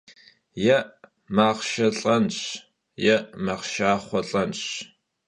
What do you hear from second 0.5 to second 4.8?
Yê maxhşşe lh'enş, yê maxhşşaxhue lh'enş.